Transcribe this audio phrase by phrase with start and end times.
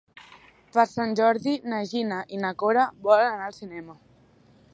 [0.77, 4.01] Per Sant Jordi na Gina i na Cora volen anar al cinema.